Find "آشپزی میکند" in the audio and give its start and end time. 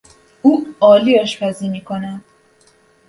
1.19-2.25